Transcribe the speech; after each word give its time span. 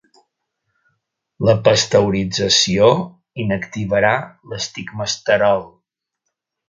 La 1.49 1.53
pasteurització 1.67 2.89
inactivarà 3.45 4.15
l'estigmasterol. 4.55 5.63